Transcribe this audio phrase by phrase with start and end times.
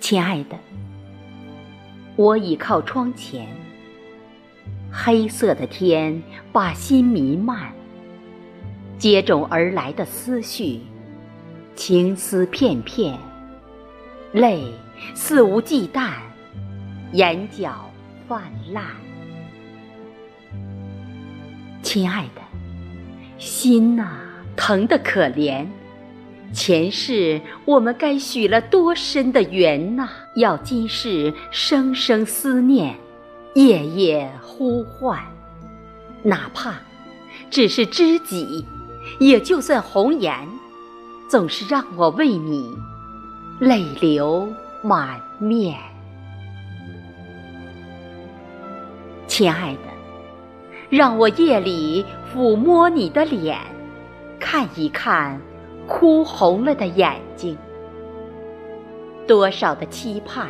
[0.00, 0.58] 亲爱的，
[2.14, 3.48] 我倚靠窗前，
[4.92, 6.22] 黑色的天
[6.52, 7.72] 把心弥漫，
[8.98, 10.80] 接踵而来的思绪，
[11.74, 13.18] 情丝片片，
[14.32, 14.64] 泪
[15.12, 16.12] 肆无忌惮，
[17.12, 17.90] 眼角
[18.28, 18.84] 泛滥。
[21.82, 22.40] 亲爱的，
[23.38, 24.08] 心呐，
[24.56, 25.66] 疼得可怜。
[26.52, 30.08] 前世我们该许了多深的缘呐！
[30.36, 32.96] 要今世生生思念，
[33.54, 35.20] 夜夜呼唤，
[36.22, 36.74] 哪怕
[37.50, 38.64] 只是知己，
[39.18, 40.48] 也就算红颜，
[41.28, 42.72] 总是让我为你
[43.58, 44.48] 泪流
[44.84, 45.76] 满面。
[49.26, 49.80] 亲爱的，
[50.90, 53.58] 让我夜里抚摸你的脸，
[54.38, 55.40] 看一看。
[55.86, 57.58] 哭红了的眼睛，
[59.28, 60.48] 多少的期盼，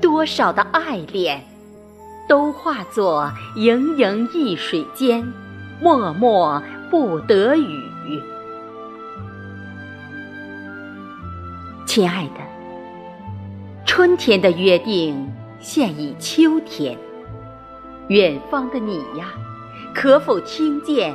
[0.00, 1.40] 多少的爱恋，
[2.28, 5.24] 都化作盈盈一水间，
[5.80, 8.20] 脉脉不得语。
[11.86, 12.40] 亲爱的，
[13.94, 16.96] 春天的约定现已秋天，
[18.08, 19.34] 远方的你呀，
[19.94, 21.14] 可否听见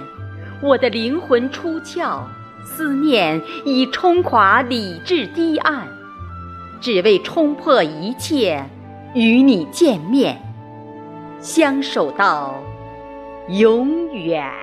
[0.61, 2.19] 我的灵魂出窍？
[2.63, 5.87] 思念已冲垮理智堤岸，
[6.79, 8.63] 只为冲破一切，
[9.15, 10.39] 与你见面，
[11.39, 12.53] 相守到
[13.49, 14.53] 永远。